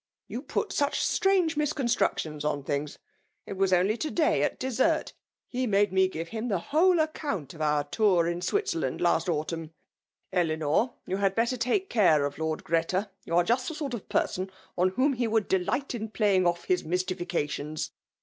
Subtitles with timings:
[0.17, 2.97] *' You pxLt such strange misconatructions on thm^.
[3.45, 5.13] It was only to day^ at dessert^
[5.47, 9.69] he made me give him the whcdc account of oar tour in Bwitzeilaiid last autunm/'
[10.33, 13.11] £Unor, you had better take care of Lord €rreta.
[13.25, 16.63] You are just the sort of person on whom he would delight in playing off
[16.65, 17.91] his mystifications."